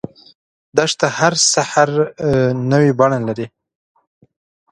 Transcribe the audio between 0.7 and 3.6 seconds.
دښته هر سحر نوی بڼه لري.